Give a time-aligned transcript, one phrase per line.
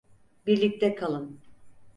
[0.47, 1.39] Birlikte kalın.